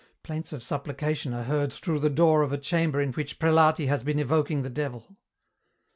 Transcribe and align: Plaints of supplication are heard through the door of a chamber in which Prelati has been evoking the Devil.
Plaints 0.23 0.51
of 0.51 0.63
supplication 0.63 1.31
are 1.31 1.43
heard 1.43 1.71
through 1.71 1.99
the 1.99 2.09
door 2.09 2.41
of 2.41 2.51
a 2.51 2.57
chamber 2.57 2.99
in 2.99 3.13
which 3.13 3.37
Prelati 3.37 3.85
has 3.85 4.01
been 4.03 4.17
evoking 4.17 4.63
the 4.63 4.69
Devil. 4.71 5.15